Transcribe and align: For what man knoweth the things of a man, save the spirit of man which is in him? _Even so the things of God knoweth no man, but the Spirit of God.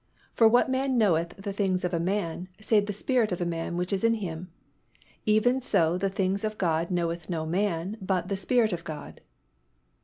For 0.33 0.47
what 0.47 0.67
man 0.67 0.97
knoweth 0.97 1.35
the 1.37 1.53
things 1.53 1.83
of 1.85 1.93
a 1.93 1.99
man, 1.99 2.49
save 2.59 2.87
the 2.87 2.91
spirit 2.91 3.31
of 3.31 3.47
man 3.47 3.77
which 3.77 3.93
is 3.93 4.03
in 4.03 4.15
him? 4.15 4.51
_Even 5.27 5.61
so 5.61 5.95
the 5.95 6.09
things 6.09 6.43
of 6.43 6.57
God 6.57 6.89
knoweth 6.89 7.29
no 7.29 7.45
man, 7.45 7.97
but 8.01 8.27
the 8.27 8.35
Spirit 8.35 8.73
of 8.73 8.83
God. 8.83 9.21